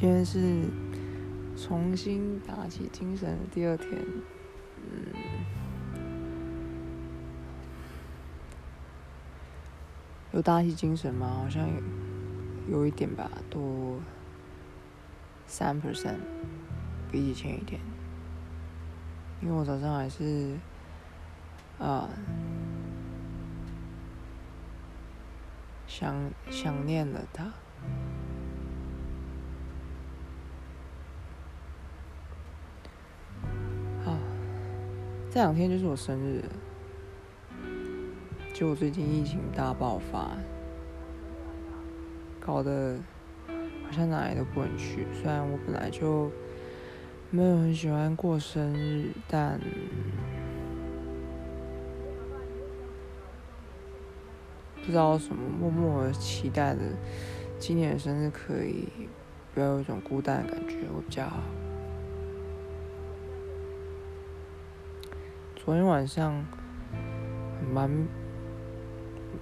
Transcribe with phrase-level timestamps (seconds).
[0.00, 0.62] 今天是
[1.58, 4.02] 重新打起精神的第二天，
[4.78, 5.12] 嗯，
[10.32, 11.42] 有打起精神吗？
[11.42, 11.68] 好像
[12.66, 14.00] 有一点吧，多
[15.46, 16.16] 三 percent，
[17.12, 17.78] 比以前一点，
[19.42, 20.56] 因为我早上还是
[21.78, 22.08] 啊。
[25.86, 27.52] 想想念了他。
[35.32, 36.42] 这两天就是我生日，
[38.52, 40.36] 就我最近疫情大爆发，
[42.40, 42.98] 搞得
[43.46, 45.06] 好像哪里都不能去。
[45.14, 46.28] 虽然我本来就
[47.30, 49.60] 没有很喜欢过生日，但。
[54.82, 56.80] 不知道什么，默默期待的
[57.56, 58.88] 今年的生日可以
[59.54, 61.38] 不要有一种孤单的感觉，会比较好。
[65.62, 66.42] 昨天晚上
[67.70, 67.90] 蛮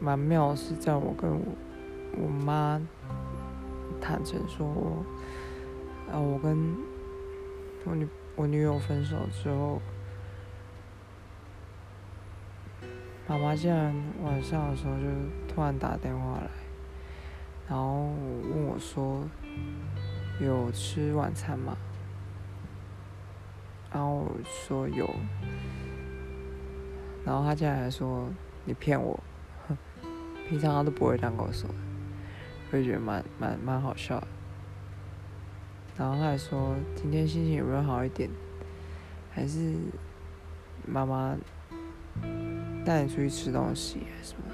[0.00, 1.40] 蛮妙，是在我跟我
[2.20, 2.80] 我妈
[4.00, 4.66] 坦诚说，
[6.10, 6.74] 啊，我跟
[7.84, 9.80] 我女我女友分手之后。
[13.28, 13.94] 妈妈竟然
[14.24, 15.04] 晚上的时候就
[15.46, 16.50] 突然打电话来，
[17.68, 18.10] 然后
[18.42, 19.22] 问我说
[20.42, 21.76] ：“有吃晚餐吗？”
[23.92, 25.08] 然后我说有，
[27.24, 28.28] 然后他竟然还说
[28.64, 29.18] ：“你骗我！”
[29.68, 29.76] 哼
[30.48, 31.68] 平常他都不会这样跟我说，
[32.70, 34.26] 我就觉得蛮蛮蛮好笑的。
[35.96, 38.30] 然后他还说：“今天心情有没有好一点？
[39.32, 39.74] 还是
[40.86, 41.36] 妈妈？”
[42.84, 44.44] 带你出去吃东西还是什么？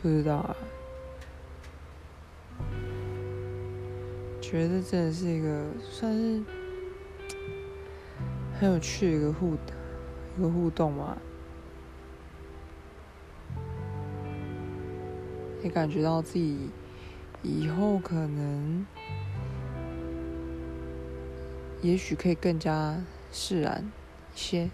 [0.00, 0.56] 不知道啊。
[4.48, 6.40] 觉得真的是一个算是
[8.58, 9.56] 很有趣的一个互
[10.38, 11.16] 一个互动嘛。
[15.64, 16.70] 也感觉到自己
[17.42, 18.86] 以后可能。
[21.82, 22.96] 也许可以更加
[23.30, 23.84] 释然
[24.34, 24.70] 一些。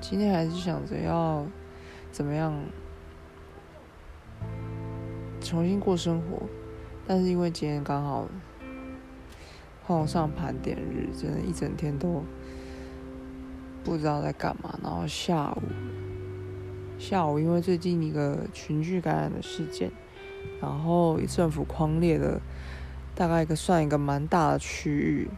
[0.00, 1.46] 今天还是想着要
[2.18, 2.52] 怎么样
[5.40, 6.42] 重新过生活，
[7.06, 8.26] 但是因为今天刚好
[9.86, 12.24] 碰上盘点日，真的，一整天都
[13.84, 14.76] 不知道在干嘛。
[14.82, 15.62] 然后下午，
[16.98, 19.92] 下午因为最近一个群聚感染的事件。
[20.60, 22.40] 然后政府框列的
[23.14, 25.30] 大概一个算一个蛮大的区域，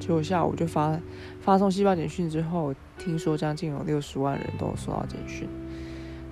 [0.00, 0.98] 结果下午就发
[1.40, 5.48] 发送细胞简讯之后，听说将近有六十万人都收到简讯，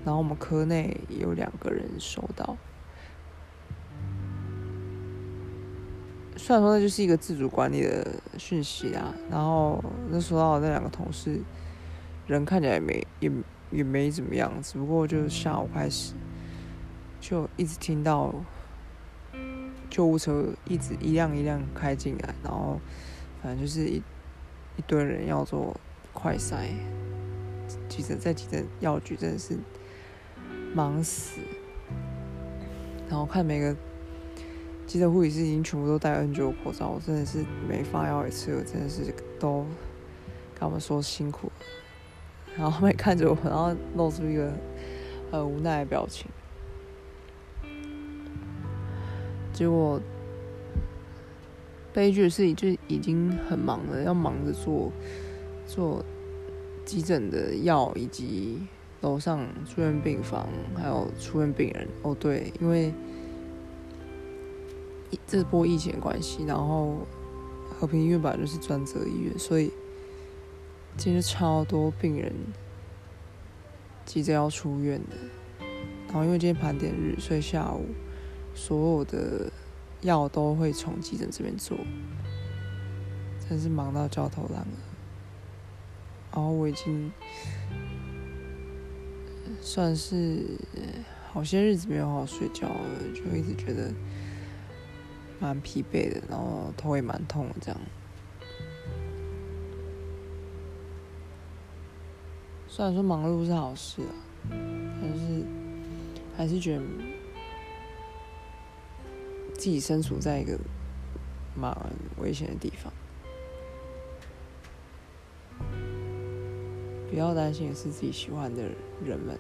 [0.05, 2.57] 然后我们科内有两个人收到，
[6.37, 8.07] 虽然说那就是一个自主管理的
[8.37, 11.41] 讯息啊，然后那收到那两个同事
[12.27, 13.31] 人看起来也没也
[13.71, 16.15] 也没怎么样，只不过就是下午开始。
[17.19, 18.33] 就一直听到
[19.91, 22.79] 救护车一直一辆一辆开进来，然后
[23.43, 23.97] 反正就是一
[24.77, 25.75] 一堆人要做
[26.17, 26.71] 快筛，
[27.91, 29.55] 急诊在急诊药局真的是
[30.75, 31.43] 忙死，
[33.07, 33.77] 然后看每个
[34.87, 39.59] 急诊护理师已经全部都戴 N 九口罩，我真的是没发药一次，我真的是都
[40.55, 41.53] 跟他们说辛苦，
[42.57, 44.51] 然后他们看着我，然后露出一个
[45.31, 46.27] 很无奈的表情。
[49.53, 50.01] 结果，
[51.93, 54.91] 悲剧的事情就已经很忙了，要忙着做
[55.67, 56.05] 做
[56.85, 58.61] 急诊的药，以及
[59.01, 61.89] 楼上住院病房，还有出院病人。
[62.03, 62.93] 哦，对，因为
[65.27, 67.07] 这波疫情关系，然后
[67.79, 69.73] 和平医院本来就是专责医院，所以
[70.97, 72.33] 今天超多病人
[74.05, 75.17] 急着要出院的。
[76.09, 77.85] 然后因为今天盘点日，所以下午。
[78.59, 79.53] 所有的
[80.01, 81.77] 药都会从急诊这边做，
[83.47, 84.96] 真是忙到焦头烂额。
[86.37, 87.11] 然后我已经
[89.63, 90.45] 算是
[91.33, 93.91] 好些日子没有好好睡觉了，就一直觉得
[95.41, 97.81] 蛮疲惫的，然后头也蛮痛的这样。
[102.69, 104.15] 虽然说忙碌是好事啊，
[104.51, 105.45] 但是
[106.37, 106.83] 还是觉得。
[109.59, 110.57] 自己身处在一个
[111.55, 111.75] 蛮
[112.19, 112.93] 危险的地方，
[117.17, 118.63] 比较担心的是自己喜欢的
[119.03, 119.39] 人们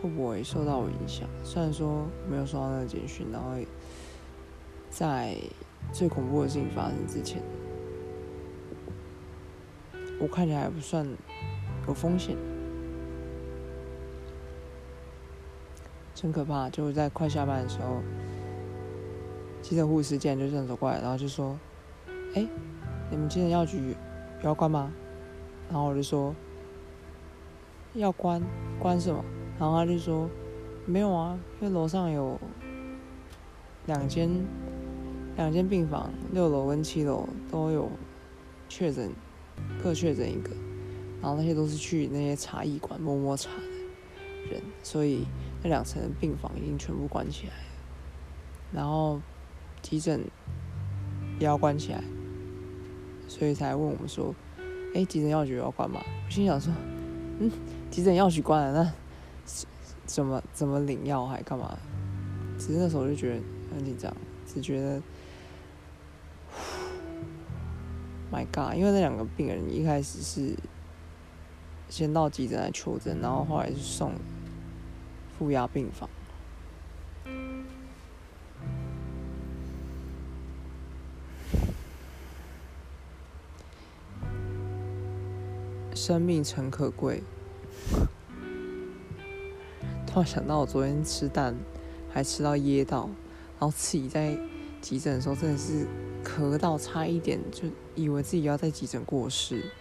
[0.00, 1.28] 会不会受到我影响。
[1.44, 3.50] 虽然说没有收到那个简讯，然后
[4.88, 5.36] 在
[5.92, 7.42] 最恐怖的事情发生之前，
[10.18, 11.06] 我看起来还不算
[11.86, 12.34] 有风险。
[16.14, 16.70] 真可怕！
[16.70, 18.00] 就是在快下班的时候，
[19.60, 21.58] 急诊护士竟然就这样走过来，然后就说
[22.34, 22.48] ：“哎，
[23.10, 23.94] 你们急诊药局
[24.42, 24.90] 要关吗？”
[25.68, 26.34] 然后我就说
[27.94, 28.42] ：“要关，
[28.78, 29.24] 关什么？”
[29.58, 30.28] 然后他就说
[30.86, 32.38] ：“没有啊，因为楼上有
[33.86, 34.28] 两间
[35.36, 37.90] 两间病房，六楼跟七楼都有
[38.68, 39.12] 确诊，
[39.82, 40.50] 各确诊一个。
[41.20, 45.26] 然后那些都是去那些茶艺馆摸摸茶的人，所以。”
[45.60, 47.62] 那两层病房已经全部关起来了，
[48.72, 49.20] 然后
[49.82, 50.20] 急诊
[51.40, 52.00] 也要关起来，
[53.26, 54.32] 所以才问我们说
[54.94, 56.72] ：“哎，急诊药局要关吗？”我心想说
[57.40, 57.50] ：“嗯，
[57.90, 58.92] 急诊药局关了，那
[60.06, 61.76] 怎么怎么领药还干嘛？”
[62.58, 63.42] 只是那时候我就觉得
[63.74, 64.14] 很紧张，
[64.46, 65.00] 只觉得
[68.32, 68.76] ，My God！
[68.76, 70.54] 因为那两个病人一开始是
[71.88, 74.12] 先到急诊来求诊，然后后来是送。
[75.38, 76.10] 负压病房，
[85.98, 87.24] 生命诚可贵。
[90.06, 91.56] 突然想到，我昨天吃蛋
[92.08, 93.10] 还吃到噎到，
[93.58, 94.38] 然后自己在
[94.80, 95.88] 急诊的时候，真的是
[96.24, 97.64] 咳到差一点，就
[97.96, 99.72] 以为自己要在急诊过世。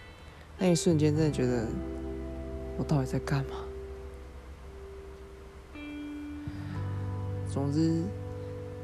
[0.58, 1.68] 那一瞬间，真的觉得
[2.80, 3.52] 我到底在干嘛？
[7.48, 8.02] 总之，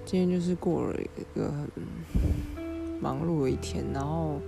[0.05, 1.67] 今天就是过了一个很
[3.01, 4.39] 忙碌的一天，然后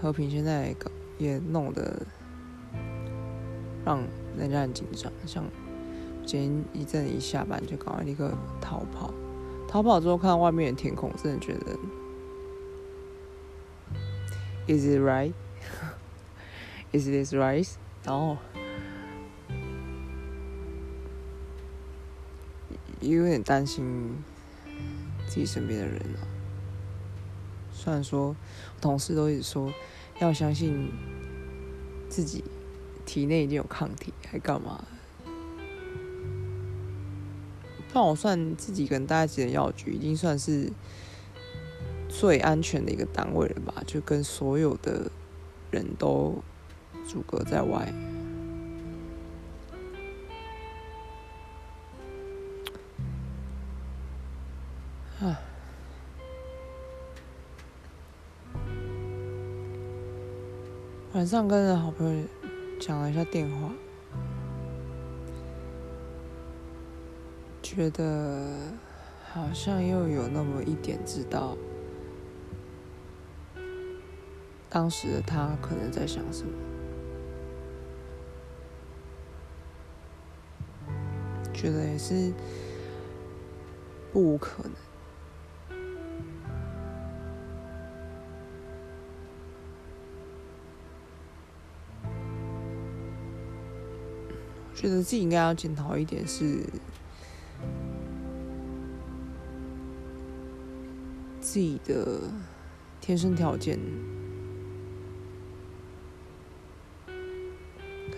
[0.00, 2.06] 和平现在搞也弄得
[3.84, 4.02] 让
[4.36, 5.12] 人家很紧张。
[5.26, 5.44] 像
[6.24, 9.12] 今天一阵一下班就赶快立刻逃跑，
[9.68, 11.76] 逃跑之后看到外面的天空，真的觉得
[14.66, 15.32] ，Is it right?
[16.92, 17.68] Is this right?
[18.04, 18.36] 然后。
[23.02, 24.14] 也有点担心
[25.26, 26.20] 自己身边的人啊。
[27.82, 28.36] 虽然说
[28.78, 29.72] 同事都一直说
[30.18, 30.90] 要相信
[32.10, 32.44] 自己
[33.06, 34.84] 体内已经有抗体，还干嘛？
[37.90, 40.70] 但我算自己跟大家急诊药局已经算是
[42.08, 43.82] 最安全的一个单位了吧？
[43.86, 45.10] 就跟所有的
[45.70, 46.42] 人都
[47.08, 47.90] 阻隔在外。
[61.12, 62.24] 晚上跟好朋友
[62.78, 63.72] 讲了一下电话，
[67.60, 68.56] 觉得
[69.32, 71.56] 好像又有那么一点知道
[74.68, 76.52] 当时的他可能在想什么，
[81.52, 82.32] 觉得也是
[84.12, 84.89] 不可能。
[94.80, 96.64] 觉得自己应该要检讨一点，是
[101.38, 102.22] 自己的
[102.98, 103.78] 天生条件，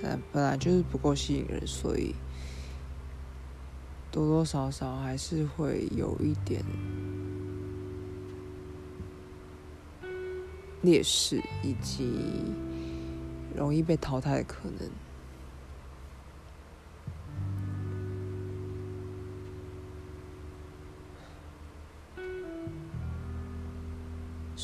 [0.01, 2.15] 可能本来就是不够吸引人，所以
[4.13, 6.65] 多多少少还是会有一点
[10.83, 12.09] 劣势，以及
[13.57, 14.89] 容易被淘汰的可能。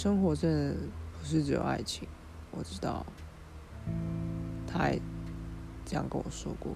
[0.01, 0.77] 生活真的
[1.19, 2.07] 不是只有爱情，
[2.53, 3.05] 我知道，
[4.65, 4.97] 他还
[5.85, 6.73] 这样跟我说过。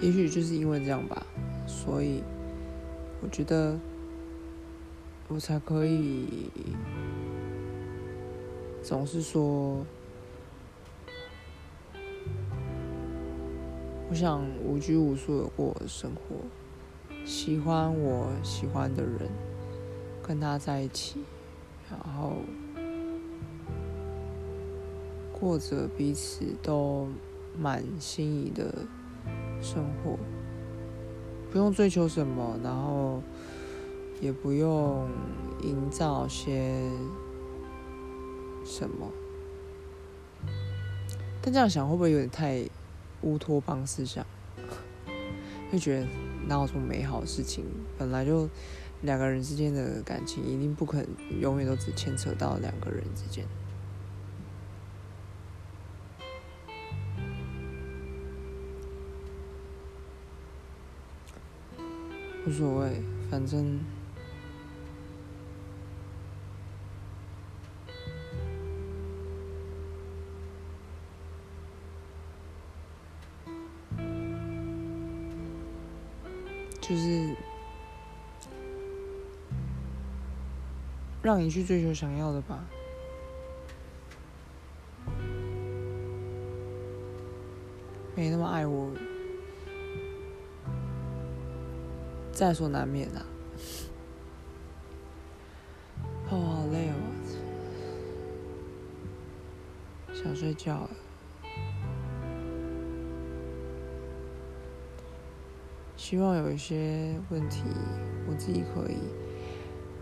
[0.00, 1.22] 也许就是因为这样吧，
[1.66, 2.24] 所以
[3.20, 3.78] 我觉得
[5.28, 6.50] 我才可以
[8.82, 9.84] 总是说。
[14.12, 16.36] 我想无拘无束的过我的生活，
[17.24, 19.26] 喜欢我喜欢的人，
[20.22, 21.24] 跟他在一起，
[21.90, 22.34] 然后
[25.32, 27.08] 过着彼此都
[27.58, 28.84] 蛮心仪的
[29.62, 30.18] 生活，
[31.50, 33.22] 不用追求什么，然后
[34.20, 35.08] 也不用
[35.62, 36.86] 营造些
[38.62, 39.08] 什么。
[41.40, 42.62] 但这样想会不会有点太
[43.22, 44.24] 乌托邦思想？
[45.72, 46.06] 就觉得
[46.46, 47.64] 哪有什么美好的事情？
[47.96, 48.48] 本来就
[49.00, 53.46] 两个人之间的感情，一定不可能永远都只牵扯到两个人之间。
[62.44, 63.00] 无所谓，
[63.30, 63.78] 反正
[76.82, 77.34] 就是
[81.22, 82.62] 让你去追求想要的吧。
[88.14, 88.90] 没那么爱我。
[92.32, 93.24] 在所难免啊！
[96.30, 96.94] 哦，好累哦，
[100.12, 100.90] 想睡觉了。
[106.02, 107.62] 希望有一些问题，
[108.28, 108.96] 我自己可以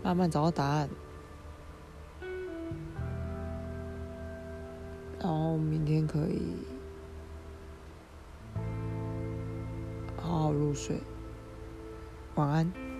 [0.03, 0.89] 慢慢找到答案，
[5.19, 6.41] 然后明天可以
[10.17, 10.97] 好好入睡。
[12.33, 12.90] 晚安。